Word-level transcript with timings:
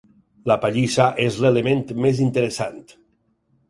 La 0.51 0.57
pallissa 0.63 1.07
és 1.27 1.39
l'element 1.45 1.87
més 2.07 2.27
interessant. 2.29 2.85